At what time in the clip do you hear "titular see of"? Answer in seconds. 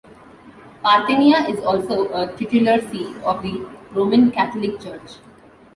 2.35-3.43